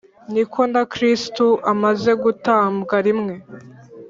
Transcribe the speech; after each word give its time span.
ni 0.33 0.43
ko 0.51 0.61
na 0.73 0.81
Kristo 0.93 1.45
amaze 1.71 2.11
gutambwa 2.23 2.95
rimwe 3.05 3.35